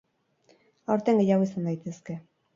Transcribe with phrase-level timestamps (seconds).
[0.95, 2.19] Aurten gehiago izan daitezke.